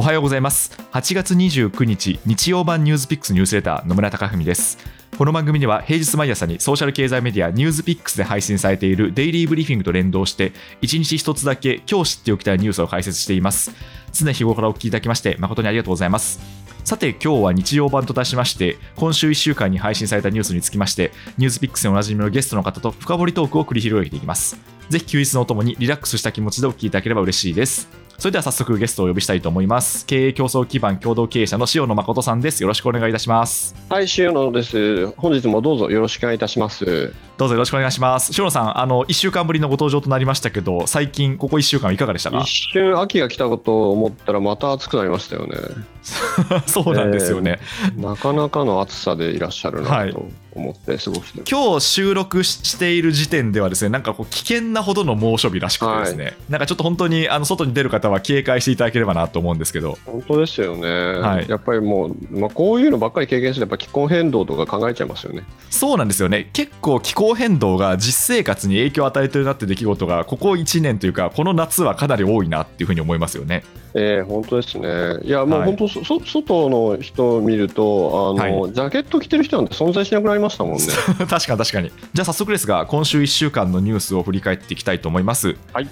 [0.00, 0.72] おはようございます。
[0.92, 4.78] 8月29日日曜版ニュースピックスニュースレター野村貴文です。
[5.18, 13.72] この番組では平日毎朝にソーシャル経済メディアニュースピックスで配信されているデイリーブリーフィングと連動して1日1つだけ今日知っておきたいニュースを解説しています。
[14.14, 16.40] 常日頃からお聞きいただきまして誠にありがとうございます。
[16.82, 24.56] さて今日は日曜版と題しまして今週1週間に配信されたニュースにつきましてニュースピックスでおなじみのゲストの方と深掘りトークを繰り広げていきます。
[24.88, 27.99] ぜひ休日のお供にリラックスした気持ちでお聞きいただければ嬉しいです。
[28.20, 30.04] それでは早速ゲストをお呼びしたいと思います。
[30.04, 32.62] 経営競争基盤共同経営者の塩野誠さんです。
[32.62, 33.74] よろしくお願いいたします。
[33.88, 35.06] はい塩野です。
[35.12, 37.14] 本日もどうぞよろしくお願いいたします。
[37.38, 38.32] どうぞよろしくお願いします。
[38.36, 42.40] 塩野さんあの1週間ぶりのご登場となりましたけど最近ここ1週間いかがでしたか？
[42.40, 45.56] 一瞬秋が来たこと思ったらまた暑くなりましたよね。
[46.68, 59.98] そうなんですよね、えー、なかなかの暑さでいらっしゃるなと思って過ごして、今日収録している時点ではですねなんかこう危険なほどの猛暑日らしくてですね、はい、なんかちょっと本当にあの外に出る方は警戒していただければなと思うんですけど。
[60.04, 65.44] 本当ですよね、はい、やっぱりもう、まあ、こういうのばっかり経験してやっぱ気候変動とか考えちゃいますよね。
[65.70, 66.50] そうなんですよね。
[66.52, 73.62] 結構気候変動が実生活に影響を与えてるなって出来事がここ1年というかこの夏はかなり多いなっていうふうに思いますよね。
[73.94, 75.18] えー、本当ですね。
[75.24, 80.84] いや、もう本当、はい、そ外の人を見るとあの、はい、ジャケット着てる人なんて存在しなくなりましたもんね。
[81.28, 81.90] 確かに確かに。
[82.12, 85.56] じゃあ早速ですが、今週1週間のニュースを振り返っていきたいと思います。
[85.72, 85.88] はい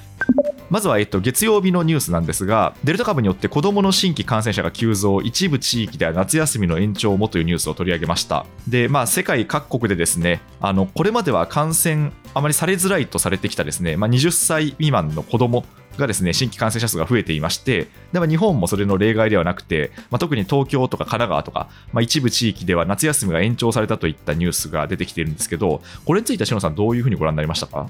[0.71, 8.45] まずは、えっと、月曜日のニュースなんですが、デルタ株によって子どもの新規感染者が急増、一部地域では夏休みの延長もというニュースを取り上げました。
[8.67, 15.65] で、まあ、世界各国でですね、あのこれまでは感染あまりされづらいとされてきたですね、まあ、20歳未満の子ども
[15.99, 27.89] がですね新規感染者数が増えていまして、でも日本もそれの例外ではなくて、まあ、特に東京とか神奈川とか、まあ、一部地域では夏休みが延長されたといったニュースが出てきているんですけど、これについては、篠さん、どういうふうにご覧になりましたか？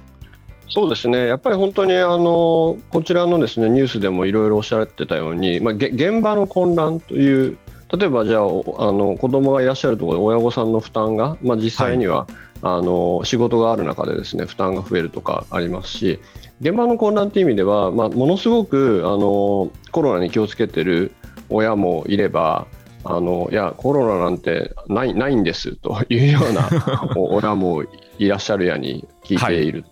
[0.71, 7.57] そうですねやっぱり本当にあのこちらのですねニュースでもいろいろおっしゃってたように、まあ、現場の混乱という
[7.91, 8.45] 例えばじゃああ
[8.93, 16.21] の子供がいらっしゃるところで親御さんの負担が、まあ、実際には、はい、あの仕事がある中でですね負担が増えるとかありますし
[16.61, 21.13] 現場の混乱という意味では、まあ、ものすごくあのコロナに気をつけてる
[21.49, 22.67] 親もいれば
[23.05, 26.69] あのいやコロナなんてないないんですというような
[27.17, 27.85] 親も
[28.19, 29.85] いらっしゃるやに聞いている。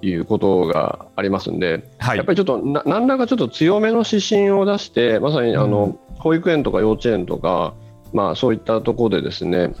[0.00, 7.72] ということがありますんで、はい、やっぱりちょっとな何らかちょっと強めの指針を出してまさにあの、うん、保育園とか幼稚園とか、
[8.12, 9.72] まあ、そういったところでですね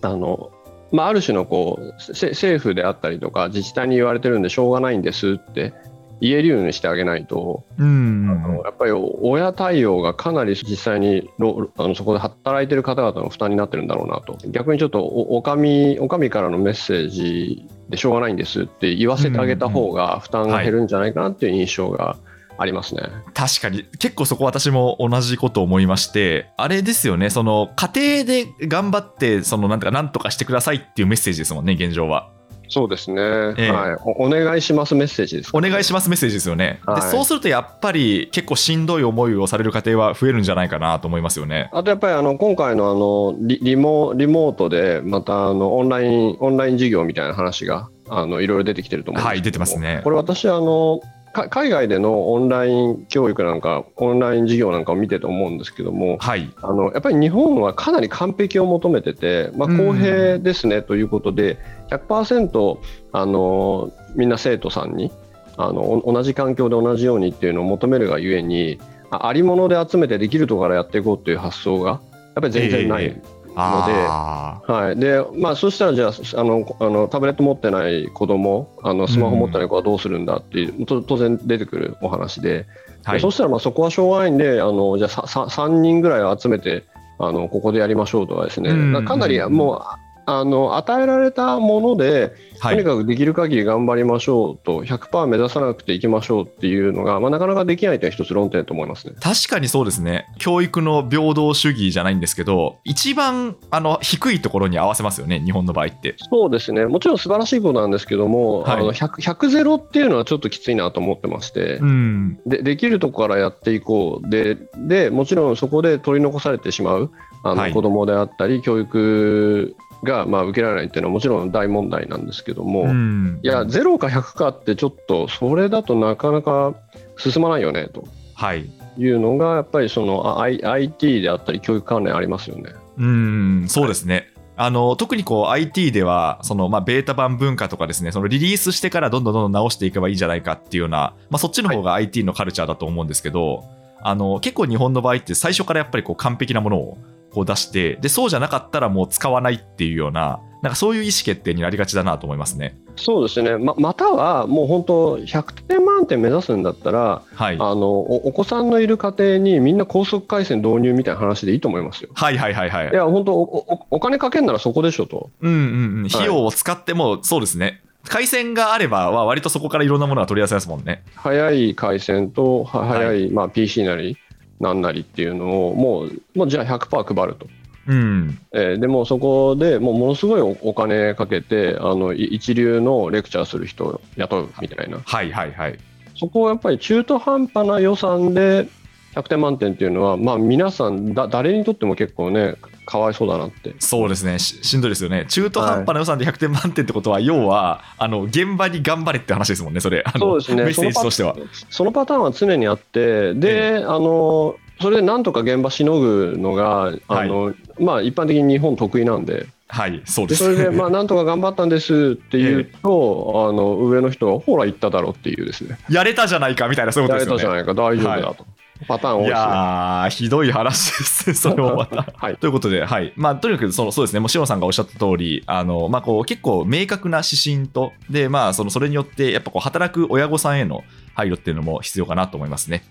[0.00, 0.50] あの
[0.90, 5.74] まあ、ある種のこう政府であったりとか自治体に言われてるんでしょうがないんですって
[6.20, 11.30] 言えるようにしてあげないと、うん、あのやっぱり親対応がかなり実際に
[11.76, 14.36] あのそこで働いてる方々の負担になってるんだろうなと。
[14.48, 22.16] 逆にちょっとおかみおかみからのメッセージでしょうがないんですって言わせてあげた方が負担が減るんじゃないかなっていう印象が
[22.58, 23.02] ありますね。
[23.34, 23.84] 確かに。
[23.98, 27.30] 結構そこ私も同じこと思いましてあれですよね。
[27.30, 32.30] その家庭で頑張ってそのなんとかなんとかしてくださいっていうメッセージですもんね現状は。
[32.70, 33.96] そうですね、えー、はい。
[34.04, 41.70] お、お願いしますメッセージです、ね、お願いしますメッセージですよね、はい、でそうするとやっぱり結構しんどい思いをされる家庭は増えるんじゃないかなと思いますよね。
[41.72, 50.02] あとやっぱりあの今回のあのリリモリモートでまたあのオンラインオンライン授業みたいな話があのいろいろ出てきてると思うんですけどはい出てますね。
[50.04, 51.00] これ私あの
[51.32, 61.58] 海外でのオンライン教育なんかオンライン授業なんかを見てて思うんですけども、はい、あのやっぱり日本はかなり完璧を求めてて、まあ、公平ですねということで
[61.90, 62.78] 100%
[63.12, 65.12] あのみんな生徒さんに
[65.56, 72.00] あの同じ環境で同じようにっていうのを求めるがゆえにありもので集めてできるところからやっていこうという発想がやっ
[72.34, 73.04] ぱり全然ない。
[73.04, 74.98] えーはい。
[74.98, 82.66] でまあ、そしたらじゃああのあのタブレット持ってない子供あのスマホ持ってない子はどうするんだっていう、うん、当然出てくるお話で、
[83.04, 86.84] はい、そしたらまあそこはしょうがないんであのじゃあ 3, 3人ぐらい集めて
[87.18, 99.14] あのここでやりましょうとかですね、うん、かなりもうあの与えられたもので、とにかくできる限り頑張りましょうと、100%目指さなくていきましょうっていうのが、まあ、なかなかできないというのは一つ論点と思いますね。
[99.22, 106.14] 確かにそうですね、教育の平等主義じゃないんですけど、一番あの低いところに合わせますよね、日本の場合って。
[106.30, 114.28] そうですね、もちろん素晴らしいことなんですけども、はい、あの 100, 100ゼロっていうのはちょっときついなと思ってまして、うん、でできるところからやっていこう。
[114.28, 117.10] でで、もちろんそこで取り残されてしまう
[117.44, 126.74] あの子供であったり、はい、教育がまあ受けられないっていうのはもちろん大問題なんですけども、うん、いや0か100かってちょっとそれだとなかなか
[127.16, 128.06] 進まないよねと。
[128.54, 128.70] い。
[129.10, 132.72] うのがやっぱりその IT であったり教育関連ありますよね。
[132.98, 146.98] うんそうですね、あの特にこう IT ではその、まあ、ベータ版文化とかですねそのリリースしてからどんどんどんどん直していけばいいんじゃないかっていうような、まあ、そっちの方が IT のカルチャーだと思うんですけど、はいあの結構日本の場合って最初からやっぱりこう完璧なものを
[147.32, 152.76] こう出してでそうじゃなかったらもう使わないっていうようななんかそういう意思決定になりがちだなと思いますね。
[152.96, 162.10] そうですねままたはもう本当100点満点目指すんだったらはい、あのおお子さんのいる家庭にみんな高速回線導入みたいな話でいいと思いますよ。
[162.14, 165.30] はいはいはいはいいや本当おおお金かけんならそこでしょと。
[165.40, 171.04] うんうんうん、費用を使っても、そうですね、回線があれば、は割とそこからいろんなものが取り出せますもんね。
[171.14, 174.16] 早い回線とははい早い、まあ、PC なり
[174.60, 177.46] なんなりっていうのをもうもうじゃあ100%配ると。
[177.86, 185.78] うん、えーでもそこでもうものすごいおお金かけてあのい一流のレクチャーする人を雇うみたいなはいはいはい。
[186.14, 188.68] そこはやっぱり中途半端な予算で
[189.18, 192.56] 100点満点っていうのは、まあ、皆さんだ誰にとっても結構ね
[192.86, 193.74] かわいそうだなって。
[193.80, 194.38] そうですね。
[194.38, 195.26] し、しんどいですよね。
[195.28, 200.64] 中途半端な予算で100点満点ってことは、要はあの現場に頑張れって話ですもんね、それ、あのそうですね。
[200.64, 201.36] メッセージとしては。
[201.68, 209.46] そのパターンは常にあってで、あのそれでなんとか現場しのぐのがあの、まあ、一般的に日本得意なんで。
[209.70, 210.30] はい、そうで。
[210.30, 215.78] ですそれで、まあ、なんとか頑張ったんですって言うと、 あの上の人がほら言っただろうっていうですね。
[215.90, 217.58] やれたじゃないかみたいな、そういうこやれとですよね。
[217.64, 218.46] たじゃないか大丈夫だと、
[218.86, 222.06] パターン多いいやー、ひどい話ですね、それもまた。
[222.16, 230.84] はいということで、はいまあ、とにかくそのそうですね、もう塩野さんがおっしゃった通り、あのまあ、こう結構明確な指針と、でまあ、そのそれによって、やっぱこう働く親御さんへの
[231.14, 232.84] 配慮っていうのも必要かなと思いますね。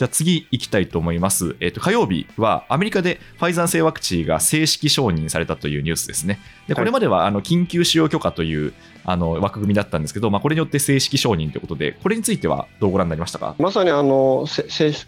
[0.00, 1.56] じゃあ次行きたいと思います。
[1.60, 6.38] えっ、と、火曜日はアメリカでファイザー製ワクチンが正式承認されたというニュースですね。
[6.68, 8.72] で、これまではあの緊急使用許可という
[9.04, 13.56] あの枠組みだったんですけど、まあ、これによって正式承認ということで、これについてはどうご覧になりましたか？
[13.58, 14.46] まさにあの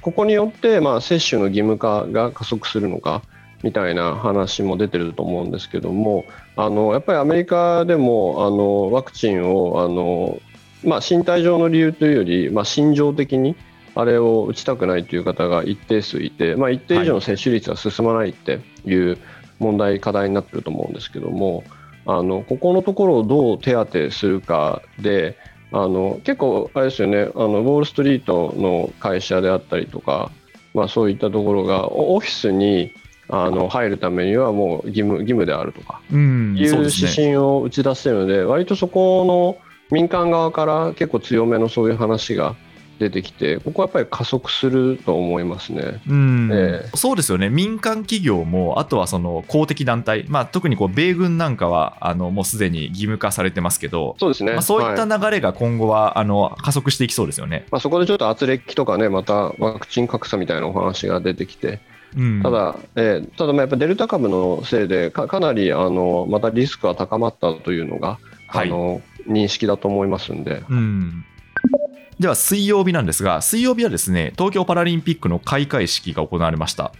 [0.03, 3.23] ここによって、まあ、接種の義務化が加速するのか
[3.63, 10.39] みたいな話も出てると思うんですけどもあのやっぱりアメリカでもあのワクチンをあの、
[10.85, 13.57] まあ、身体上の理由というより、まあ、心情的に
[13.95, 19.19] あれを打ちたくないという方が一定数いて、まあ、一定以上の接種率が進まないっていう
[19.59, 21.65] 問題、課題になってると思うんですけども
[22.07, 25.37] あのここのところをどう手当てするかで
[25.71, 30.31] あの結構、あれですよねあのウォール・ストリートの会社であったりとか、
[30.75, 32.93] まあ、そういったところがオオフィスに
[33.29, 36.91] あの入るためにはもう義務義務であるとかうんいう指。
[36.91, 39.57] 針を打ち出しているので、割とそこの
[39.91, 42.57] 民間側から結構強めのそういう話が
[43.03, 46.01] 出てきて、ここはやっぱり加速すると思いますね。
[46.09, 46.51] うん。
[46.53, 57.67] えそうですよね、民間企業も、あとはその公的団体、まあ、特にこう米軍なんかはあのもうすでに義務化されてますけど、そうですね、まあ、そういったは流れが今後は、あの加速していきそうですよね。
[57.71, 61.81] まあ、そこでちょっと圧力とかね、またワクチン格差みたいなお話が出てきて、
[62.17, 68.69] うん、ただ、えーただまあやっぱデルタ株のせいでか、かなりあのまたリスクが高まったというのが、はい。
[68.69, 71.25] あの認識だと思いますんで、うん
[72.21, 76.93] では水曜日なんですが、水曜日はですね東京パラリンピックの開会式が行われました。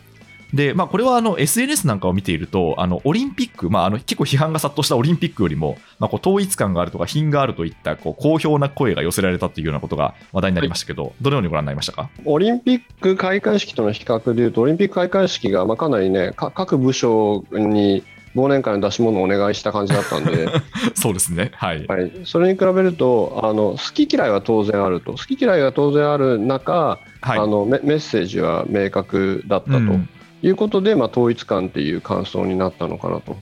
[0.53, 12.11] でまあ、これはあの SNS なんかを見ていると、あのオリンピック、まあ、あの結構批判が殺到したオリンピックよりも、まあ、こう統一感があるとか、品があるといったこう好評な声が寄せられたというようなことが話題になりましたけど、どのようにご覧になりましたか？
[12.27, 20.49] オリンピック開会式との比較でいうと、オリンピック開会式がまあかなりね、各部署に忘年会の出し物をお願いした感じだったんで、
[20.95, 21.51] そうですね。
[21.55, 21.87] はい。
[21.87, 27.39] はい、それに比べるとあの、好き嫌いは当然あると、好き嫌いが当然ある中、はい。
[27.39, 29.79] あのメメッセージは明確だったと。
[29.79, 30.09] うん
[30.43, 33.37] いうことで、まあ、統一感っていう感想になったのかなと。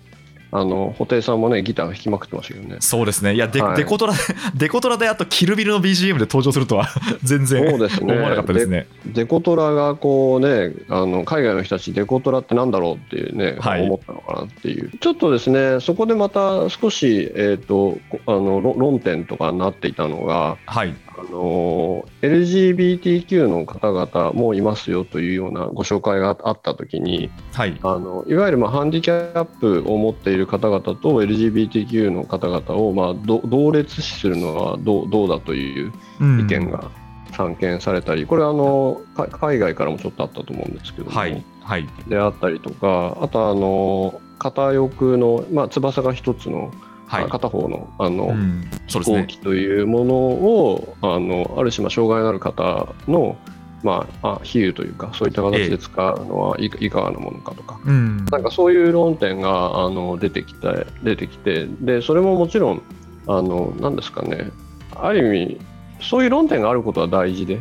[0.53, 2.77] あの布袋さんもねギター弾きまくってましたけどね。
[2.81, 3.35] そうですね。
[3.35, 4.15] いや、デ,、はいデコトラ、
[4.55, 6.89] デコトラであと、キルビルの BGM で登場するとは
[7.23, 8.87] 全然そうですね思わなかったですね。
[9.07, 20.95] デコトラがこうねあの海外の人たちデコトラってなんだろうっていうね、はい思ったのかなっていうちょっとですねそこでまた少し、えー、とこあの論論点とかになっていたのがはい。
[21.21, 27.79] あの LGBTQ の方々もいますよというようなご紹介があった時にはい。
[27.83, 36.91] あのいわゆるまあハンディキャップを持っている方々と LGBTQ の方々をまあど同列視するのはどうどうだといううん意見が
[37.33, 41.45] 散見されたり、これはあのか海外からもちょっとあったと思うんですけども、はい。
[41.63, 41.89] はい。
[42.09, 46.73] であったりとかあとあの片翼の、まあ、翼が一つの、
[47.11, 47.29] はい。
[47.29, 48.71] 片方のあの、うん。
[48.87, 53.37] 飛行機というものをあのある種まあ障害のある方の、
[53.83, 57.81] まあ、あ比喩というかそういった形で使うのはいかがなものかとか。
[57.85, 58.25] うん。
[58.27, 62.83] なんかそういう論点があの出てきて出てきてでそれももちろん
[63.27, 64.53] あのなんですかね
[64.95, 65.61] ある意味
[66.01, 67.61] そういう論点があることは大事で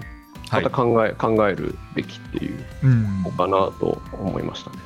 [0.50, 0.76] はいまた。
[0.76, 4.78] 考え,、考えるべきっていううんのかなと思いましたね。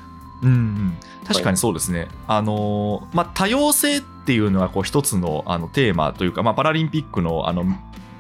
[0.44, 0.94] うんうん、
[1.26, 7.66] 確かにそうですね、あのまあ、多様性っていうのがこう一つのあのテーマというか、まあ、パラリンピックのあの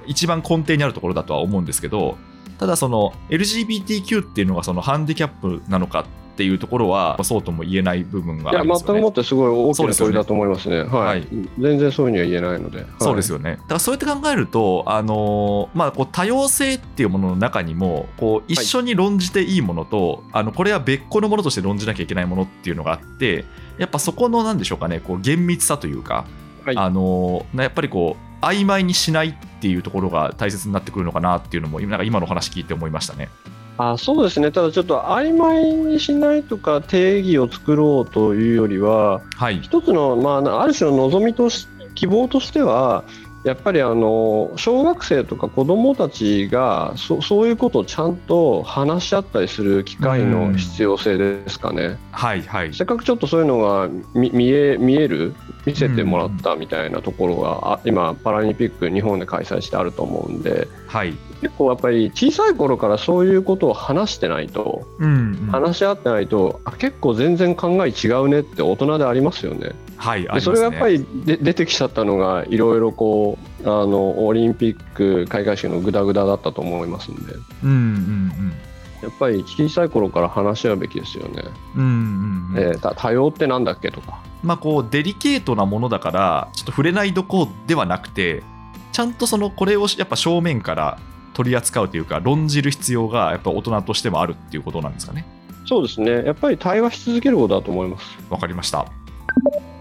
[0.05, 2.17] 一番根底にあるところだとは思うんですけど
[2.59, 9.01] ただその LGBTQ っていうのがそのハンディキャップなのかっていうところはそうとも言えない部分があいやりますよね。
[9.01, 10.79] 全くもってすごい大きな問いだと思いますね。
[10.79, 11.27] はい、はい
[11.59, 12.79] 全然そういうふうには言えないので。
[12.79, 13.51] はいそうですよね。
[13.51, 23.45] だからそうやって考えると、あのーまあ、こう多様性っていうものの中にもこう一緒に論じていいものと、あのこれは別個のものとして論じなきゃいけないものっていうのがあって
[23.77, 26.25] やっぱそこのなんでしょうかねこう厳密さというか、
[26.65, 33.29] はいあのやっぱりこう曖昧にしないっていうところが大切になってくるのかなっていうのも今なんか今の話聞いて思いましたね。
[33.77, 43.03] あそうですね、ただちょっと曖昧にしないとか定義を作ろうというよりは、はい、一つの、まあ、ある種の望みとし希望としては、
[43.43, 51.97] やっぱりあの小学生とか子どもたちがそそういうことをちゃんと話し合ったりする機会の必要性ですかね。
[52.11, 52.73] はい、はい。
[52.73, 55.33] せっかくちょっとそういうのが見見え見える？
[55.65, 61.13] 見せてもらったみたいなところが、あ今パラリンピック日本で開催してあると思うんではい。
[61.41, 69.71] 結構やっぱり小さい頃からそういうことを話してないとうん、うん話し合ってないとあ結構全然考え違うねって大人でありますよね。
[70.03, 70.41] はい、ね。
[70.41, 77.33] それがやっぱりで出てきちゃったのがいろいろこうあのオリンピック開会式のグダグダだったと思いますんで
[77.63, 78.53] うん、うん、
[79.01, 81.43] やっぱり小さい頃から話し合うべきですよね。
[81.75, 81.83] うん。
[81.83, 82.71] うん、うん、うん。
[82.71, 84.21] えーた多様ってなんだっけとか。
[84.43, 88.43] まあ、こうデリケートなものだからちょっと触れないどこではなくて
[88.91, 90.99] ちゃんとそのこれをやっぱ正面から
[91.33, 95.25] 取り扱うというか論じる必要がやっぱ大人としてもあるっていうことなんですかね
[95.65, 96.25] そうですね。
[96.25, 98.05] やっぱり対話し続けることだと思います。
[98.29, 98.85] わかりました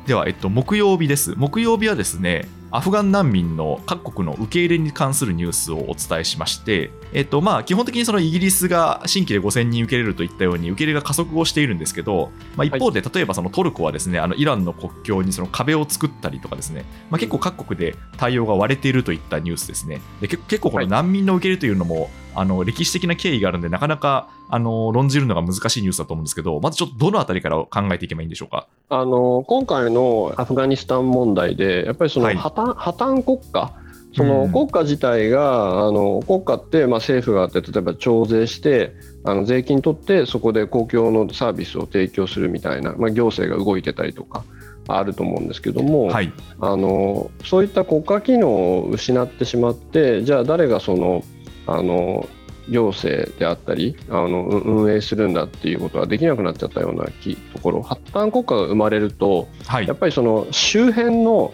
[0.07, 1.35] では、えっと、木曜日です。
[1.37, 20.01] 木曜日はですねアフガン難民の各国の受け入れに関するニュースをお伝えしまして、えっとまあ、基本的にそのイギリスが新規で5000人受け入れるといったように受け入れが加速をしているんですけど、まあ、一方で例えばそのトルコはですねあのイランの国境にその壁を作ったりとかですね、まあ、結構各国で対応が割れているといったニュースですね。
[20.23, 28.67] で結結構この難民の受け入れというのも、あの歴史的な経緯があるんでなかなかあの論じるのが難しいニュースだと思うんですけどまずちょっとどのあたりから考えていけばいいんでしょうか？
[28.89, 32.37] あの今回のアフガニスタン問題で、やっぱりそのはい。
[32.37, 33.73] 破綻,、破綻国家、
[34.15, 34.53] そのうん。
[34.53, 44.45] 国家自体が、あの国家って、まあ、政府があって、例えば徴税して、あの税金取って、そこで公共のサービスを提供するみたいな、まあ、行政が動いてたりとか。
[44.89, 51.23] あると思うんですけども、はい、あのそういった国家機能を失ってしまってじゃあ誰がその
[51.67, 52.29] あの
[52.69, 59.87] 行政であったりあのう運営するんだっていうことができなくなっちゃったようなきところ発端国家が生まれるとはい。
[59.87, 61.53] やっぱりその周辺の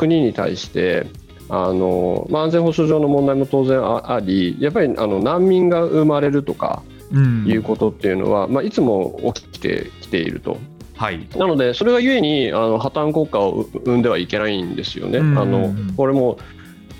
[0.00, 1.06] 国に対して
[1.48, 10.58] あの、まあ、安全保障上の問題も当然あありやっぱりあの難民が生まれるとかうんいうことっていうのは、まあ、いつも起きてきていると。
[10.94, 15.18] はいなので、それがゆえにあの破綻国家を生んではいけないんですよね。
[15.18, 16.38] うんあのこれも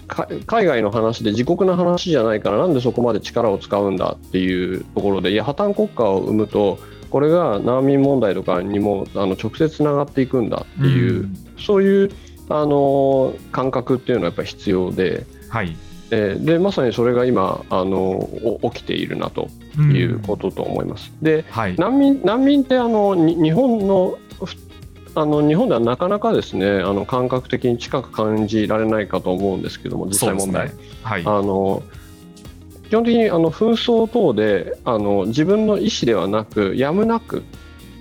[0.08, 6.78] か海外の話で自国の話じゃないからなんでそこまで力を使うんだっていうところでいや破綻国家を生むと
[7.10, 12.10] これが難民問題とかにもあの直接つながっていくんだっていう、んそういう
[12.50, 15.24] あの感覚っていうのはやっぱり必要で。
[15.48, 15.76] はい。
[16.12, 18.28] えーでまさにそれが今あの
[18.62, 21.12] お起きているなということと思います。
[21.22, 21.76] ではい。
[21.76, 24.56] 難民難民ってあのに日本のふ
[25.14, 30.74] あの日本ではなかなかですねあの感覚的に近く感じられないかと思うんですけども実際問題、ね。
[31.04, 31.22] はい。
[31.24, 31.84] あの
[32.88, 37.44] 基本的にあの紛争等であの自分の意思ではなくやむなく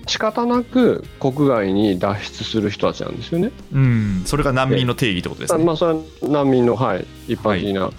[0.09, 3.51] 仕方なく国外に脱出する人たちなんですよね。
[3.71, 5.63] うん、それが難民の定義ってことですね。
[5.63, 7.91] まあ、それは難民の、はい、一般的な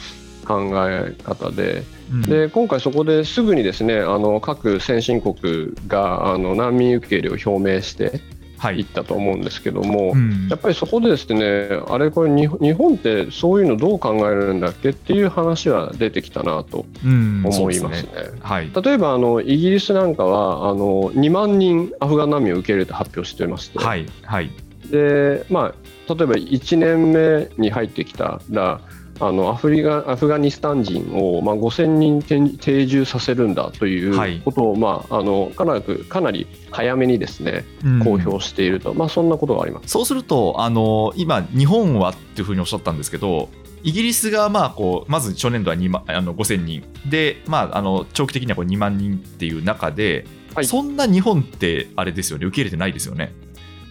[0.44, 8.20] 考え方で,、うんで今回そこですぐにですねあの各先進国があの難民受け入れを表明して
[8.60, 8.80] はい。
[8.80, 10.48] いったと思うんですけども、うん。
[10.50, 18.08] やっぱりそこでですねあれこれ日本日本ってそういうのどう考えるんだっけっていう話は出てきたなとうん思いますね。
[18.12, 18.38] そうですね。
[18.42, 18.70] はい。
[18.70, 24.50] 例えばあのイギリスなんかはあの2万人アフガン難民を受け入れて発表してまして、はいはい
[24.90, 28.80] でまあ、例えば1年目に入ってきたら
[29.20, 34.38] あのアフリカアフガニスタン人を、まあ、5000人定定住させるんだといはい。
[34.38, 38.04] うことを、まあ、あのかなりかなり早めにですねうん。
[38.04, 39.88] 公表していると、まあ、そんなことがあります。
[39.88, 43.48] そうするとあの今日本はっていうふうにおっしゃったんですけど
[43.82, 46.82] イギリスがまあこうまず初年度は2万あの5000人。
[47.06, 50.64] で、まあ、あの長期的にはこう2万人っていう中で、はい。
[50.64, 52.46] そんな日本ってあれですよね。
[52.46, 53.32] 受け入れてないですよね。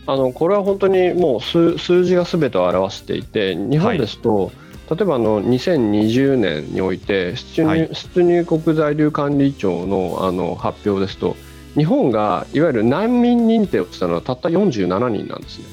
[0.06, 4.52] あのこれは本当にもう数数字がすべてを表していて日本ですと、
[4.90, 11.36] 例えばあの2020年において出入,、はい出入国在留管理庁のあの発表ですと
[11.76, 15.66] 日本がいわゆる難民認定をしたのはたった47人なんですね。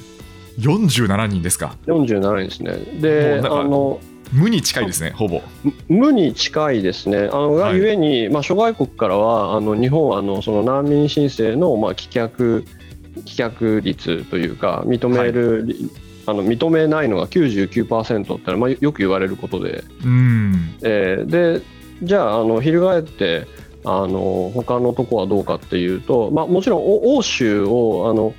[0.58, 3.00] 47人ですか？47人ですね。
[3.00, 4.00] で、あの
[4.32, 5.42] 無に近いですね、ほぼ。
[5.88, 12.64] 無に近いですね、あのがゆえに、まあ、諸外国からは、あの日本はあのその難民申請のまあ棄却
[13.24, 15.90] 棄却率というか、認める、はい、
[16.26, 20.74] あの認めないのが99%ってのは、まあ、よく言われることで、うん。
[20.82, 21.26] えー、
[21.60, 21.62] で
[22.02, 23.46] じゃああの、翻って、
[23.84, 28.34] あの他のとこはどうかっていうと、まあ、もちろん欧州をあの、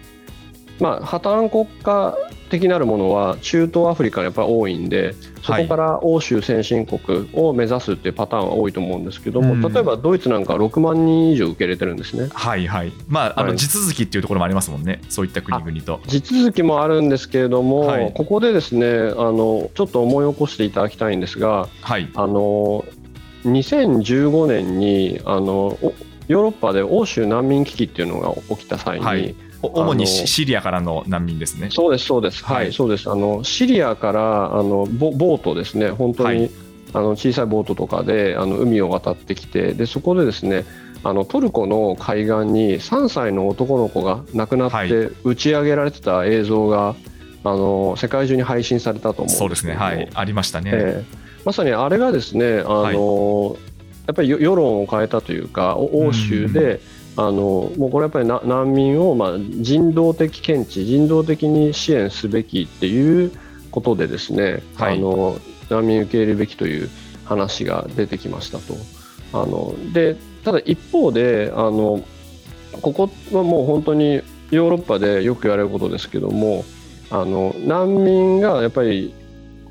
[0.80, 2.18] まあ、破綻国家
[2.50, 5.14] 的なるものは中東アフリカにやっぱり多いんで
[5.44, 12.30] そこから欧州先進国を目指すっていうパターンは多いと思うんですけども、うん、例えばドイツなんか6万人以上受け入れてるんですね。
[12.34, 12.92] はいはい。
[13.08, 16.00] まあ、あの地続きっていうところもありますもんね、そういった国々と。
[16.08, 22.86] 地続きもあるんですけれども、はい、ここでですねあのちょっと思い起こしていただきたいんですが、はい、あの
[23.46, 25.78] 2015年にあの
[26.28, 31.70] ヨーロッパで欧州難民危機っていうのが起きた際に、はい主にシリアからの難民ですね。
[31.72, 33.10] そうです、そうです、はい、はい、そうです。
[33.10, 36.52] あのシリアからあのボボートですね、本当に、はい、
[36.94, 40.66] あの小さいボートとかであの海を渡ってきて、でそこでですね、
[41.04, 46.98] あのトルコの海岸に3歳の男の子が亡くなって打ち上げられてた映像が、はい、
[47.44, 50.72] あの世界中に配信されたと思うんそうですね、はい、ありましたね。
[50.74, 53.56] えーまさにあれがですね、あの、
[54.06, 56.82] やっぱり世論を変えたというか、欧州で、
[57.18, 63.32] あのもうこれやっぱり難民をまあ人道的見地、人道的に支援すべきっていう
[63.72, 65.38] ことでですね、はい、あの
[65.70, 66.90] 難民受け入れるべきという
[67.26, 68.76] 話が出てきましたと。
[69.34, 72.02] あのでただ一方であの
[72.82, 74.22] ここはもう本当に
[74.52, 76.64] ヨーロッパでよく言われることですけども
[77.10, 79.14] あの難民がやっぱり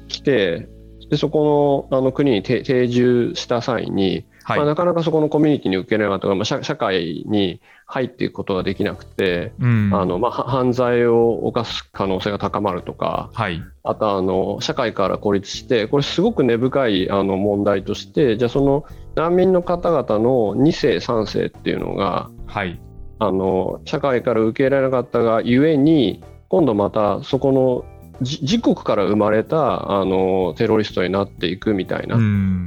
[0.09, 0.69] 来て
[1.09, 18.85] でそこのあの国に定住した際に、はい、まあ、なかなかそこのコミュニティに受け入れなかったまあ、社社会に入っていくことができなくて、うん、あのまあ、犯罪を犯す可能性が高まるとか、はい、あとあの社会から孤立してこれすごく根深いあの問題としてじゃあその
[19.17, 22.81] 難民の方々の2世3世っていうのが、はい、
[23.19, 27.85] あの社会から受け入れなかったがゆえに今度またそこの
[28.21, 32.19] 自国から生まれたあのテロリストになっていくみたいな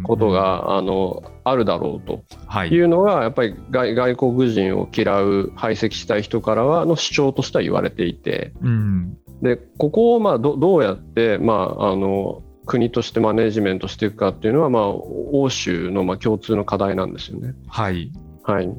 [0.04, 2.24] ことがあのあるだろうと。
[2.66, 2.70] い。
[2.80, 8.54] うのが、やっぱり外外国人を嫌う排斥したい人からはの主張としては言われていて、
[9.42, 17.54] でここをまあどどうやって、まあ、あの国としてマネジメントしていくかっていうのは、まあ、欧州のまあ共通の課題なんですよね。
[17.68, 18.12] はい、
[18.44, 18.70] はい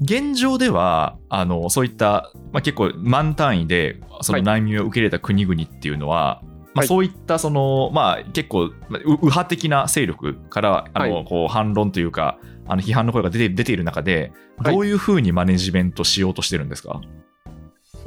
[0.00, 14.32] 現状ではあのそういった、まあ、結構万単位でその難民を受け入れた国々っていうのは、はい、まあ、そういったその、まあ、結構右派的な勢力からあの、こう反論というかあの批判の声が出て出ている中で
[14.62, 17.00] どういうふうにマネジメントしようとしてるんですか、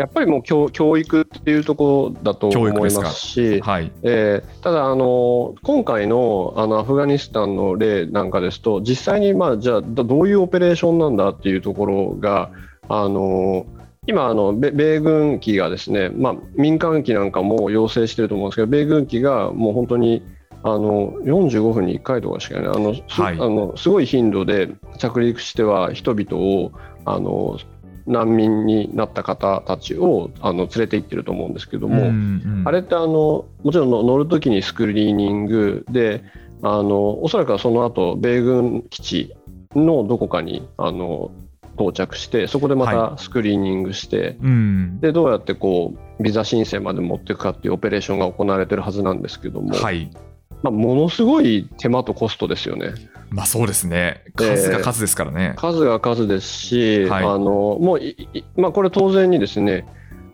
[0.01, 3.91] やっぱりもう教教育っていうところだと思いますし、はい。
[4.01, 12.49] えー、ただあの、今回のあのアフガニスタンの例なんかですと、実際に、まあ、じゃあどういうオペレーションなんだっていうところが、
[12.89, 13.67] あの
[14.07, 20.23] 今あの、米軍機がですね、まあ、民間機なんかも要請してると思うんですけど、米軍機がもう本当に
[20.63, 22.65] あの45分に1回とかしかない。
[22.69, 26.71] あの、はい、あのすごい頻度で着陸しては人々を
[27.05, 27.59] あの
[28.11, 36.23] 難民になった方たちをあの連れて行ってると思うんですけども、うんうん、あれってあのもちろん乗るときにスクリーニングで
[36.61, 39.35] あのおそらくはその後米軍基地
[39.75, 41.31] のどこかにあの
[41.75, 50.11] 到着してそこでまたスクリーニングして、はいうん、でどうやってこうビザ申請まで持っていくかっていうオペレーションが行われてるはずなんですけども、はい、
[50.63, 52.93] まあ、ものすごい手間とコストですよね。
[53.29, 55.53] まあそうですね、数が数ですからね。
[55.55, 57.39] えー、数が数ですし、はい、あの
[57.79, 59.85] もうまあ、これ、当然にですね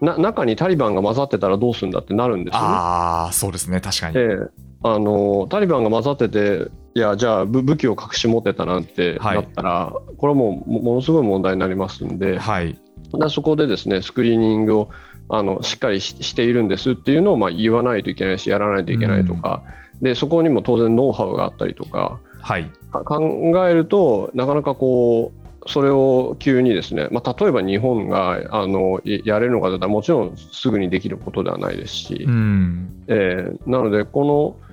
[0.02, 4.18] な中にタリバンが混ざってたらどうするんだってなるんですよ、ね、ああ、そうですね、確かに。
[4.18, 4.50] えー、
[4.84, 12.80] あのタリバンが混ざってて、いや、じゃあ武器を隠し持ってたなんてなったら、はい、これはもうものすごい問題になりますんで、はい、
[13.30, 14.90] そこでですねスクリーニングを
[15.30, 19.62] あのしっかりしているんですっていうのをまあ言わないといけないし、やらないといけないとか。
[19.82, 34.67] うんでそこにも当然ノウハウがあったりとか、はい、考えるとなかなかこうそれを急にですね、まあ、例えば日本があのやれるのかといったらもちろんすぐにできることではないですし、うん、えー、なのでこの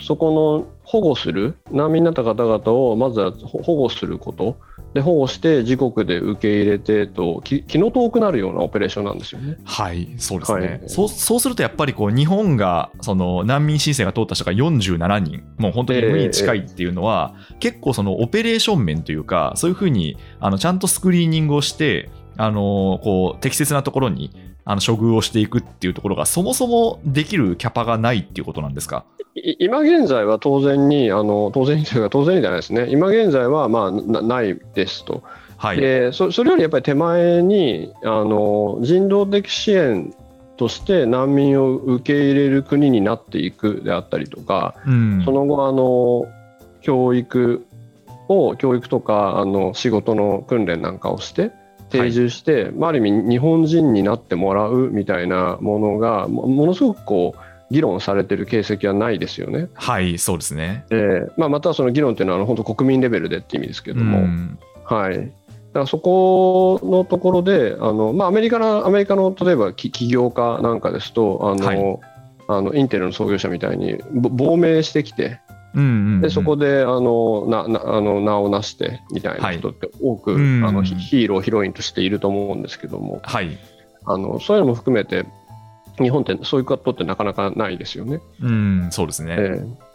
[0.00, 4.56] そこの保護する難民になった方々をまずは保護すること。
[4.94, 9.58] で保護して自国で受け入れてと気の遠くなるようなオペレーションなんですよね。
[9.62, 15.44] はいそうですね、はい、そうそうするとやっぱりこう日本がその難民申請が通った人が47人。
[15.58, 24.30] もう本当に無に近いっていうのは、えー、結構そのオペレーション面というかそういうふうにあのちゃんとスクリーニングをしてあのこう適切なところに
[24.68, 29.04] あの処遇をしていくっていうところが、そもそもできるキャパがないっていうことなんですか？
[29.36, 35.22] い今現在は当然に、あの当然にというか、当然にじゃないですね、今現在はまあなないですと、
[35.56, 35.80] はい。
[35.80, 40.12] でそ、それよりやっぱり手前にあの人道的支援
[40.56, 45.22] として難民を受け入れる国になっていくであったりとか、うん。
[45.24, 46.26] その後あの、
[46.80, 47.64] 教育
[48.28, 51.52] を、教育とかあの仕事の訓練なんかをして、
[51.90, 59.68] 定住して、まあ、ある意味、日本人になってもらうみたいなものが、もものすごくこう議論されてる形跡はないですよね。
[59.74, 60.84] はい、そうですね。
[60.88, 64.58] でまあ、またその議論っていうのはあの本当国民レベルでって意味ですけども、うん。
[64.84, 65.30] はい、だか
[65.80, 72.16] らそこのところであの、まあ、アメリカのアメリカの例えばき起業家なんかですとあの、はい。
[72.48, 75.40] あのインテルの創業者みたいにぼ亡命してきて
[76.22, 83.58] でそこであのななあの名を成してみたいな人って多く、うんあのヒヒーローヒロインとしていると思うんですけどもはい。
[84.04, 85.26] あのそういうのも含めて
[85.98, 88.20] 日本ってそういうことってなかなかないですよね。
[88.40, 89.36] うん、そうですね。
[89.38, 89.86] ええ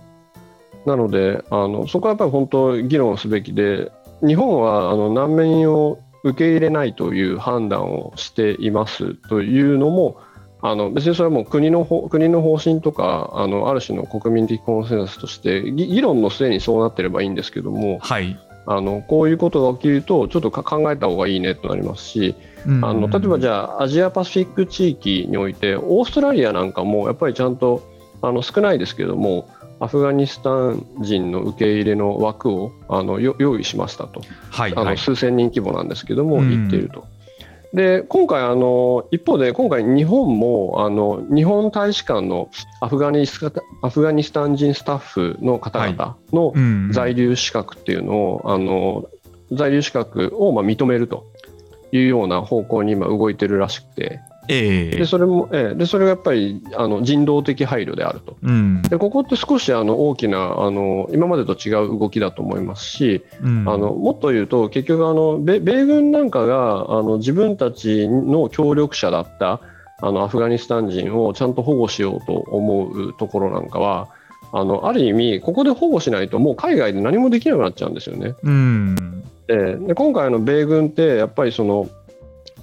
[0.85, 3.91] なのであの、そこはやっぱり本当、議論すべきで、
[4.25, 10.17] 日本はあの難民を受け入れないという判断をしていますというのも、
[10.63, 18.39] あの別にそれはもう国の方国の方針とかあの、ある種の国民的コンセンサスとして、議議論の末にそうなってればいいんですけども、はい。
[18.67, 27.81] あのこういうことが起きると、ちょっとか考えた方がいいねとなりますし、あの例えばじゃゃあアジアパシフィック地域においてオーストラリアなんかもやっぱりちゃんと
[28.21, 34.21] あの少ないですけどもアフガニスタン人の受け入れの枠をあのよ用意しましたと、
[34.51, 34.85] はい、はい。
[34.85, 37.07] あの数千人規模なんですけども、うん言っていると。
[37.73, 42.49] で今回あの、一方で今回、日本もあの日本大使館の
[42.81, 46.91] アフガニスタアフガニスタン人スタッフの方々のうん。
[46.91, 49.05] 在留資格っていうのを、あの
[49.53, 51.25] 在留資格をまあ認めると
[51.93, 54.19] いうような方向に今動いてるらしくて、
[54.51, 54.97] ええ。
[54.97, 55.75] でそれも、ええ。
[55.75, 58.37] でそれがやっぱりあの人道的配慮であると。
[58.43, 58.81] うん。
[58.81, 63.69] でここって少しあの大きなあの今までと違う動きだと思いますし、うん。
[63.69, 69.61] あのもっと言うと結局あの米米軍なんかがあの自分たちの協力者だった
[70.01, 74.09] あのアフガニスタン人をちゃんと保護しようと思うところなんかは
[74.51, 78.35] あのある意味ここで保護しないともう海外で何もできなくなっちゃうんですよね。
[78.43, 79.23] うん。
[79.47, 81.87] でで今回の米軍ってやっぱりその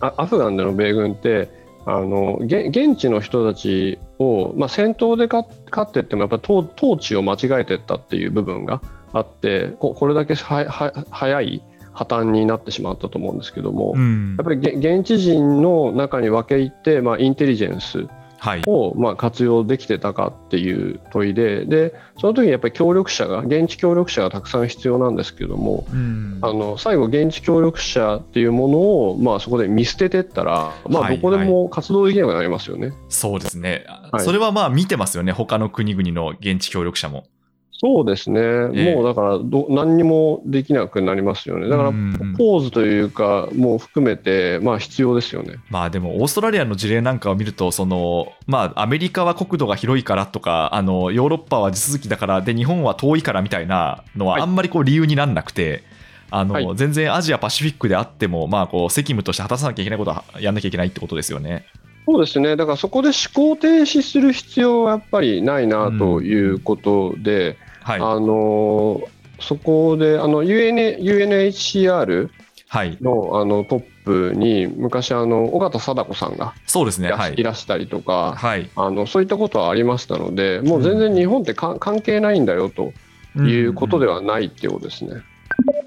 [0.00, 1.48] あアフガンでの米軍って
[1.90, 8.82] あのげ現地の人たちを、まあ、戦闘で勝勝ってってもやっぱり統統治を間違えてったっていう部分が
[9.14, 11.62] あってここれだけはは早い
[11.94, 14.36] 破綻になってしまったと思うんですけども、うん。
[14.38, 18.08] やっぱりげ現地人の中に分け入って、まあ、インテリジェンスはい
[18.66, 26.38] をまあ活用できてたかっていう問いででその時にやっぱり協力者が現地協力者がたくさん必要なんですけどもうん。
[26.42, 32.92] あの最後現地協力者っていうものを、まあ、そこで見捨ててったら、まあ、はいどこでも活動できなくなりますよね。
[33.08, 34.24] そうですね、はい。
[34.24, 37.24] それはまあ見てますよね、他の国々の現地協力者も。
[37.80, 38.94] そうですね、ええ。
[38.96, 41.68] もうだからど何にもできなくなりますよね。
[41.68, 45.54] だからうんポーズというか、もう含めて、まあ、必要ですよね。
[45.70, 54.42] まあでも、オーストラリアの事例なんかを見ると、そのまあ、アメリカは国土が広いからとか、あのヨーロッパは地続きだから、で日本は遠いからみたいなのは、はい。
[54.42, 55.84] あんまりこう理由にならなくて、
[56.32, 56.68] あのはい。
[56.74, 61.64] 全然アジアパシフィックであっても、まあ、こう責務として果たさなきゃいけないことはやんなきゃいけないってことですよね。
[62.10, 69.00] そうですね、だからそこで思考停止する必要はやっぱりないなということで、はい、あの
[69.40, 72.28] そこであの UN UNHCR
[72.70, 77.42] はい、のあのトップに昔あの、尾形貞子さんがそうですね、いら,、はい。
[77.42, 82.92] らしたりとか、はい、あのそういったことはありましたので、もう全然日本ってか、関係ないんだよと
[83.40, 85.22] いうことではないっていうことですね。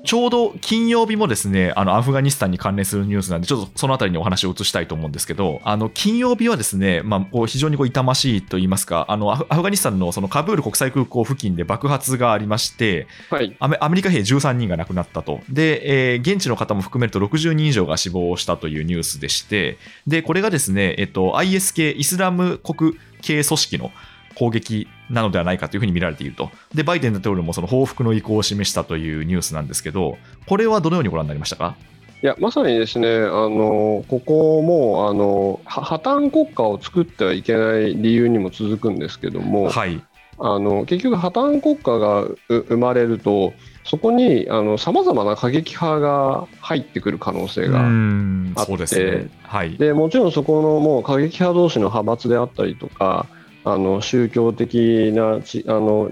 [0.04, 15.42] ちょうど金曜日もですね、あのアフガニスタンに関連するニュースなんで、ちょっとそのあたりにお話を移したいと思うんですけど、あの金曜日はですね、まあ、こう非常にこう痛ましいと言いますか、あのアフガニスタンのそのカブール国際空港付近で爆発がありまして、はい、アメアメリカ兵13人が亡くなったと。
[15.50, 23.92] で、えー現地の方も含めると60人以上が死亡したというニュースでして、で、これがですね、えっと、IS 系、イスラム国系組織の
[24.36, 26.50] 攻撃なのではないかというふうに見られていると。
[26.74, 30.18] で、バイデン大統領もその報復の意向を示したというニュースなんですけど、
[30.48, 31.76] これはどのようにご覧になりましたか？
[32.24, 40.02] いやまさにですねあのここもあのは破綻国家を作ってはいけない理由にも続くんですけども、はい。
[40.44, 44.48] あの結局、破綻国家がう生まれると、そこに
[44.80, 49.30] さまざまな過激派が入ってくる可能性うがんあってそうですね。
[49.44, 49.78] はい。
[49.78, 53.28] でもちろんそこのもう過激派同士の派閥であったりとか
[53.64, 56.12] あの宗教的なちあの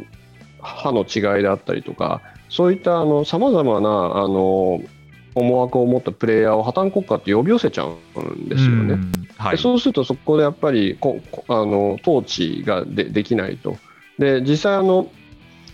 [0.57, 4.81] 派の違いであったりとかそういったさまざまなあの
[5.35, 8.93] 思惑を持ったプレイヤーを破綻国家って呼び寄せちゃうんですよね。
[8.93, 13.77] うんはいでそうするとそこでやっぱりここあの統治がでできないと。
[14.17, 15.09] で実際あの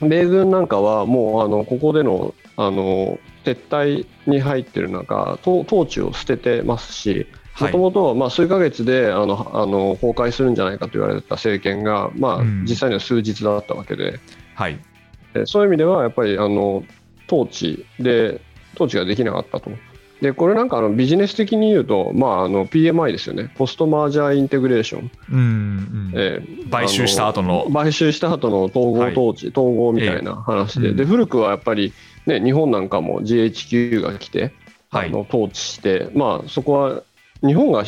[0.01, 7.25] 米軍なんかはもうあのここでのあの撤退に入ってる中と統治を捨ててますし
[7.59, 14.19] もともとまあ数ヶ月であのあの崩壊するんじゃないかと言われた政権が、まあうん、実際には数日だったわけで、
[14.55, 14.79] はい。
[15.33, 16.83] でそういう意味ではやっぱりあの
[17.27, 18.41] 統治で
[18.75, 19.71] 統治ができなかったと。
[20.21, 26.11] でこれなんかあのビジネス的に言うと、まあ、あの PMI ですよね、ポストマージャーインテグレーション、うんうん。
[26.15, 27.67] えー買収した後の。
[27.69, 30.97] あ買収した後の統合統治、統合みたいな話で,、ええうん。
[30.97, 31.93] で古くはやっぱり、
[32.25, 34.53] ね、日本なんかも GHQ が来て、
[34.89, 35.09] はい。
[35.09, 37.03] あの統治して、まあ、そこは
[37.41, 37.83] 日本が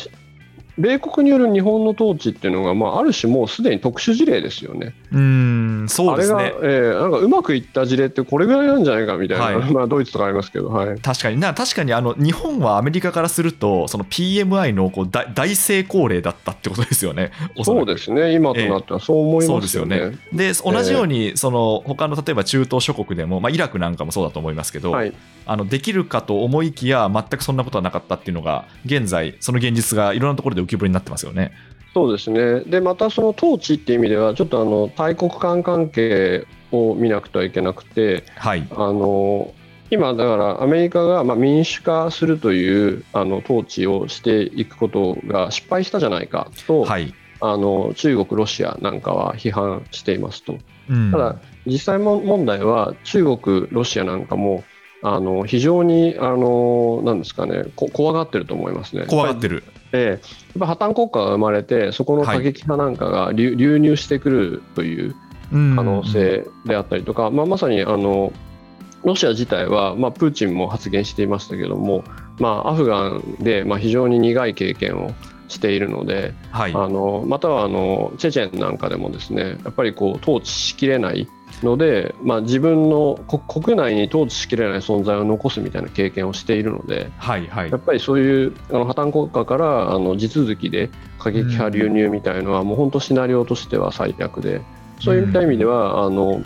[0.78, 4.94] 米国による日本の統治っていうのが、まあ、ある種もうすでに特殊事例ですよね。
[5.12, 6.54] うんそうですね。
[6.62, 9.56] えーなんかうまくいった事例ってこれぐらいなんじゃないかみたいな、はい。
[9.72, 11.38] まあ、ドイツとかありますけど、はい、確かに。
[11.38, 17.30] な確かにあの日本はアメリカからするとその PMI のこう大大成功例だったってことですよね。
[17.56, 19.96] おそうですね、今となってはそう思いそうますよね。
[20.32, 20.74] ですよね。
[20.74, 25.12] で同じようにその他の例えば中東諸国でも、まあ、イラクなんかもそうだと思いますけど、はい、
[25.46, 31.52] あのできるかと思いきや全くそんなことはなかったっていうのが現在その現実がいろんなところで浮き彫りになってますよね。
[31.98, 32.60] そうですね。
[32.60, 39.52] で、またその統治っていう意味では、ちょっとあの大国間関係を見なくてはいけなくて、はいあの
[39.90, 50.56] 今、だからアメリカがまあ民主化するというあの統治をしていくことが失敗したじゃないかと、はい、あの中国、ロシアなんかは批判していますと。
[50.88, 54.62] うんただ、実際も問題は中国、ロシアなんかも
[55.02, 59.06] あの非常にあのなんですかねこ怖がってると思いますね。
[59.08, 59.64] 怖がってる。
[59.92, 60.20] ええ、やっ
[60.60, 65.14] ぱ破綻国家が生まれて、そこの過激派なんかが流,、流入してくるという
[65.50, 68.32] 可可能性であったりとか、まあ、まさにあの
[69.04, 72.04] ロシア自体は、まあ、プーチンも発言していましたけども、
[72.38, 75.12] まあ、アフガンで、まあ、非常に苦い経験を
[75.48, 76.72] しているので、はい。
[76.74, 81.28] あのまたはあのチェチェンなんかでもですねやっぱりこう統治しきれない
[81.62, 87.70] ので、まあ、自分のこ国内に統治しきれない存在を残すみたいな経験をしているので、はいはい。
[87.70, 94.62] やっぱりそういうあの破綻国家からあの地続きで過激派流入みたいのは、もう本当シナリオとしては最悪で
[95.00, 96.42] そういった意味では、あの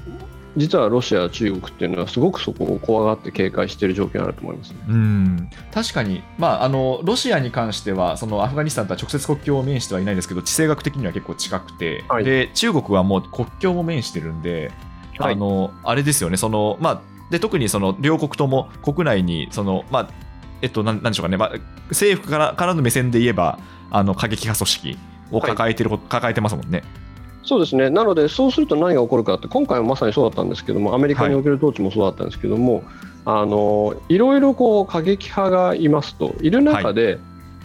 [0.57, 4.77] 実はロシア、中国っていうのはすごくそこを怖がって警戒している状況にあると思います、ね。
[4.89, 5.51] うん。
[5.73, 12.25] 確かに、まあ、あのロシアに関してはそのアフガニスタンとは直接国境を面してはいないですけど地政学的には結構近くて、はい。
[12.25, 14.71] で中国はもう国境も面してるんで、
[15.19, 15.35] はい。
[15.35, 16.37] あのあれですよね。
[16.37, 20.09] その、まあ、で特にその両国とも国内にその、まあ
[20.61, 21.53] えっと、なんでしょうかね、まあ、
[21.89, 23.59] 政府からからの目線で言えば
[23.91, 24.99] あの過激派組織
[25.33, 26.83] を抱えてる、抱えてますもんね。
[27.45, 27.91] そうですね。
[27.91, 32.85] なので、そうすると何が起こるかって、今回はまさにそうだったんですけども、アメリカにおける統治もそうだったんですけども、
[33.25, 37.19] あのいろいろこう過激派がいますと、いる中で、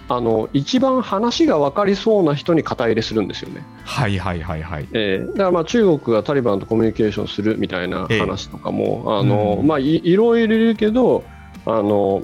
[0.09, 3.65] あの一番話が分かりそうな人に肩入れするんですよね。
[3.83, 4.87] はいはいはいはい。
[4.93, 9.67] えーだからまあ中国がタリバンとコミュニケーションするみたいな話とかも、あのうん。
[9.67, 11.23] まあ、いいろいろいるけど
[11.65, 12.23] あの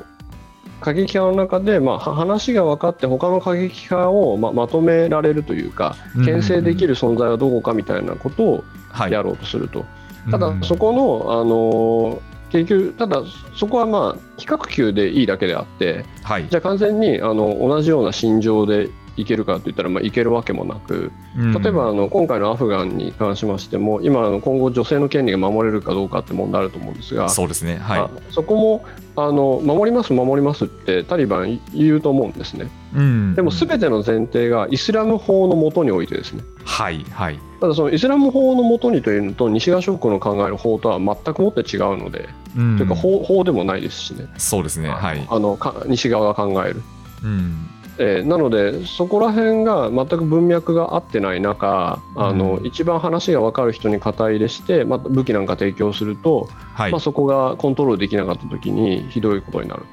[0.84, 9.12] 過激派の中で、まあ、は話が分かって他の過激派をままとめられるというか牽制できる存在はどこかみたいなことをはい。
[9.12, 9.86] やろうとすると、
[10.26, 10.32] うん。
[10.32, 13.24] ただそこの、あの結局ただ
[13.56, 16.48] そこはまあ比較級でいいだけであってはい。
[16.48, 21.62] じゃあ完全にあの同じような心情でいけるかといったら、まあ、いけるわけもなくうん。
[21.62, 28.00] 例えばあの今回のアフガンに関しましても今今後女性の権利が守れるかどうかって問題あると思うんですがそうですね、はい。
[28.02, 32.68] あそこもあの守ります守りますってタリバン言うと思うんですね。
[32.96, 33.36] うん。
[33.36, 36.44] でも全ての前提がイスラム法のもとにおいてですね。
[36.66, 37.40] はいはい。
[37.62, 42.78] ただそのイスラム法のもとにというのと西側諸国の考える法とは全くもって違うので、うん。
[42.78, 44.28] というか法法でもないですしね。
[44.38, 45.28] そうですね、はい。
[45.30, 46.82] あのか西側が考える。
[47.24, 59.84] うんえーなので、そこら辺が全く文脈が合ってない中、あのうん一番話が分かる人に肩入れして、また武器なんか提供すると、はいまあ、そこがコントロールできなかったときにひどいことになる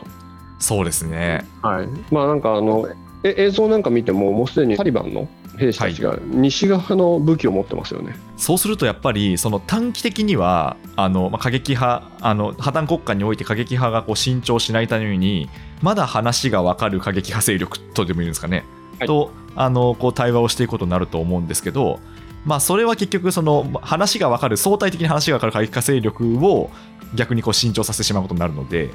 [0.59, 1.45] そうですね。
[1.63, 1.69] と。
[1.69, 2.87] はいまあ、なんかあの
[3.23, 5.29] え映像なんか見ても、もうすでにタリバンの
[5.61, 8.17] 兵士たちが西側の武器を持ってますよね。
[8.37, 15.51] そうするとやっぱりその短期的にはあの、まあ、過激派あの破綻国家において過激派がこう伸長しないために
[15.83, 18.65] まだ話が分かる過激派勢力とでもいいんですかね、
[18.99, 22.01] はいとあのこう対話をしていくことになると思うんですけど、
[22.45, 26.71] まあ、それは結局その話が分かる相対的に話が分かる過激派勢力を
[27.15, 28.91] 逆にこう伸長させてしまうことになるので、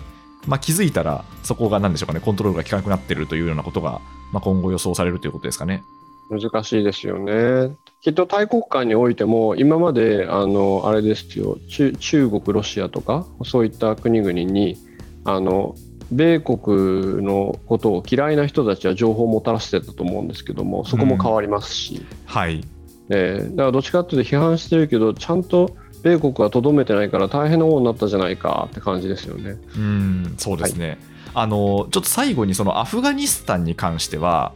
[0.47, 3.99] まあ、気づいたらそこが何でしょうかねコントロールが効かなくなっているというようなことが、
[4.31, 5.83] まあ、今後予想されるということですかね。
[6.29, 7.75] 難しいですよね。
[8.01, 11.57] きっと大国間においても、今まであのあれですよ。
[11.69, 14.77] 中、中国、ロシアとか、そういった国々に、
[15.23, 15.75] あの
[16.11, 22.63] 米国のことを嫌いな人たちは情報をもたらしてたと思うんですけども、そこも変わりますし、はい。
[23.09, 29.57] えーだからどっちかっていうと批判してるけど、ちゃんと米国はとどめてないから大変なことになったじゃないかって感じですよね。
[29.75, 30.99] うんそうですね、
[31.33, 34.53] あのちょっと最後にそのアフガニスタンに関しては、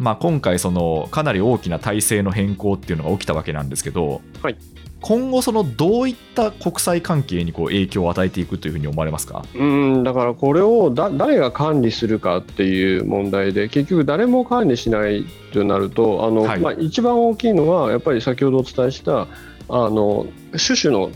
[0.00, 4.56] まあ、今回そのかなり大きな体制の変更っていうのが起きたわけなんですけど、はい。
[5.02, 9.44] 今後そのどういった国際関係にこう影響を与えていくというふうに思われますか？
[9.54, 16.60] うんだからこれをだ誰が管理するかっていう問題で結局誰も管理しないとなるとあの、はい。
[16.60, 19.26] まあ、一番大きいのはやっぱり先ほどお伝えしたあ
[19.68, 21.12] の種々の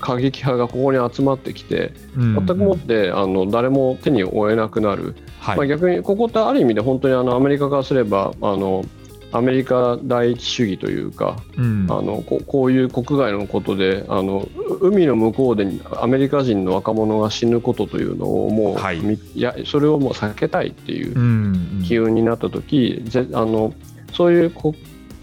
[0.00, 5.14] 過激派がここに集まってきて全全くもってあの誰も手に負えなくなる、
[5.44, 8.84] はい、まあ、逆にここってある意味で本当にあのアメリカからすればあの
[9.30, 11.86] アメリカ第一主義というかうん。
[11.90, 14.48] あのここういう国外のことであの
[14.80, 15.66] う海の向こうで
[16.00, 19.00] アメリカ人の若者が死ぬことというのをもう、はい。
[19.00, 21.84] みいやそれをもう避けたいっていううん。
[21.84, 23.74] 機運になった時、ぜあの
[24.14, 24.74] そういうこ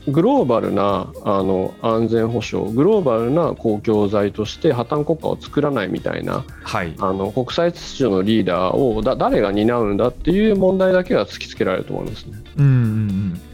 [0.08, 6.96] グローバルなあの安全保障グローバルな公共財として破綻国家を作らないみたいなはい。
[7.00, 12.38] あの国際秩序のリーダーをだ誰が担うんだっていう問題だけが突きつけられると思いますね。
[12.58, 12.72] うんうん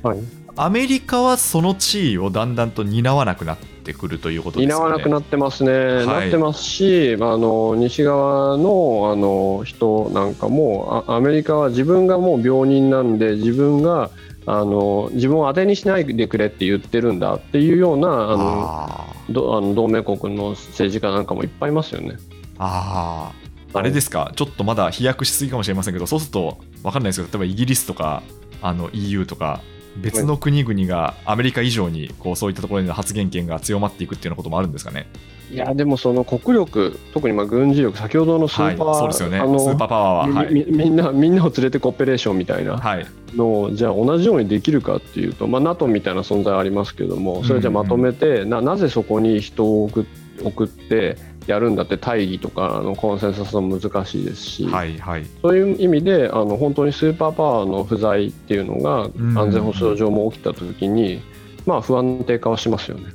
[0.04, 0.10] うん。
[0.10, 0.20] はい。
[0.60, 4.74] アメリカはその地位をだんだんと担わなくなってくるということですね。
[4.74, 6.08] わなくなってますね、い。
[6.08, 14.10] なってますし、まあ、あの西側のあの人なんかもあ、アメリカは自分がもう病人なんで、自分が
[14.48, 22.16] あの自分を当てにしないでくれって言ってるんだっていうようなあのあーどあの同盟国の政治家なんかもいっぱいいますよね。
[22.58, 28.24] あーあれですか、ちょっとまだ飛躍しすぎかもしれませんけど、そうすると分かんないですけど、例えばイギリスとか
[28.62, 29.60] あの EU とか、
[29.98, 35.08] 別の国々がアメリカ以上にこうそういったところでの発言権が強まっていくっていうようなこともあるんですかね？
[35.52, 40.36] いやでもその国力、特にまあ軍事力、先ほどのスはい、ーパー、そうですよね、スーパーパワーは。
[40.36, 43.06] はいみみみんなみんなを連れてコオペレーションみたいなはい、
[43.36, 50.06] のをじゃあ同じようにできるかっていうと、まあ、NATO みたいな存在はありますけどもそれじゃあまとめて、ななぜそこに人を送っ
[50.44, 55.26] 送ってやるんだって大義とかあのコンセンサスも難しいですし、はい、はい。
[55.42, 61.22] そういう意味であの本当にスーパーパワーの不在っていうのがん安全保障上も起きた時に、
[61.66, 63.06] まあ、不安定化はしますよね。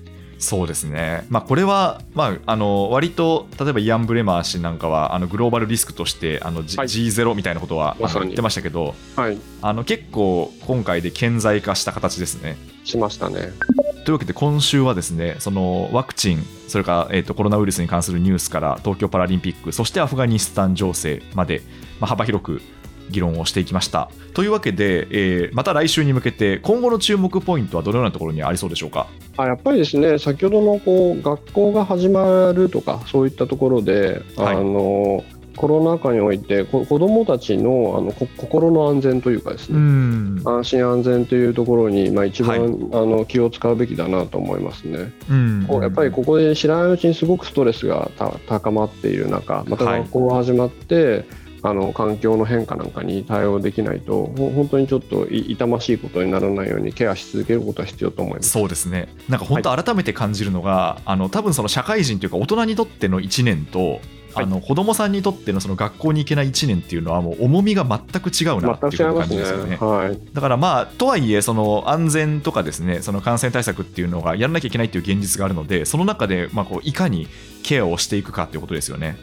[0.43, 6.89] そうですね、まあ、これは、まあ、あの割と例えばイアン・ブレマー氏なんかはあのグローバルリスクとしてあの、G はい。
[6.89, 12.57] G0 みたいなことは言ってましたけどはい、あの結構今回で顕在化した形ですね。
[12.85, 13.53] しましたね。
[14.05, 21.63] というわけで今週はですねそのワクチンそれから、えー、とコロナウイルスに関するニュースから東京パラリンピックそしてアフガニスタン情勢まで、
[22.01, 22.63] まあ、幅広く
[23.11, 24.11] 議論をしていきました。
[24.35, 29.07] というわけで、えーまた来週に向けて今後の注目ポイントはどのようなところにありそうでしょうか？
[29.37, 34.57] あやっぱりですね先ほどのこう学校が始まるとかそういったところで、はい。
[34.57, 35.25] あの
[35.57, 40.43] コロナ禍においてこ子どもたちのあのこ心の安全というかですね、ん。
[40.47, 42.71] 安心安全というところに、まあ、一番、はい。
[42.71, 45.13] あの気を使うべきだなと思いますね。
[45.31, 45.67] うん。
[45.69, 50.01] こうやっぱりここで知らないうちにすごくストレスがた高まっている中またはい。
[50.01, 51.27] 学校が始まって、
[51.65, 58.51] あの環境の変化なんかに対応できないとほ本当にちょっとい痛ましいことにならないようにケアし続けることは必要と思います。
[58.51, 64.01] そうですねなんか本当改めて感じるのが、あの多分その社会人というか大人にとっての1年と、
[64.35, 69.29] あの子供さんにとってのその学校に行けない1年っていうのはもう重みが全く違うなっていう感。
[69.29, 69.77] じですよね。
[69.77, 77.29] はいだからまあとはいえその安全とかですねその感染対策っていうのがやらなきゃいけないっていう現実があるのでその中でまあこういかに
[77.63, 79.17] ケアをしていくかっていうことですよね。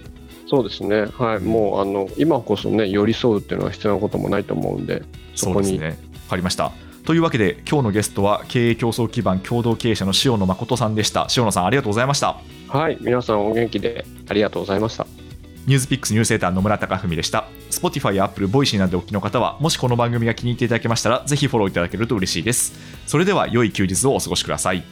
[0.50, 5.04] そうですね、はい、もうあの今こそね、寄り添うっていうのは必要なこともないと思うんで、
[5.36, 6.10] そこにそうですね。
[6.24, 6.72] わかりました。
[7.06, 11.28] というわけで今日のゲストは経営競争基盤共同経営者の塩野誠さんでした。
[11.36, 12.40] 塩野さんありがとうございました。
[12.68, 15.06] はい、皆さんお元気でありがとうございました。
[15.68, 17.46] ニュースピックスニュースセーター野村貴文でした。
[17.70, 22.74] Spotify や Apple、Voicy などでお聞きの方は、もしこの番組が気に入っていただけましたら、ぜひフォローいただけると嬉しいです。
[23.06, 24.84] それでは良い休日をお過ごしください。